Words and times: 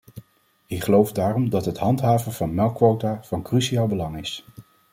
Ik 0.65 0.83
geloof 0.83 1.11
daarom 1.11 1.49
dat 1.49 1.65
het 1.65 1.77
handhaven 1.77 2.31
van 2.31 2.53
melkquota 2.53 3.23
van 3.23 3.41
cruciaal 3.43 3.87
belang 3.87 4.17
is. 4.17 4.45